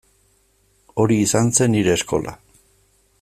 [1.03, 2.37] Hori izan zen nire eskola.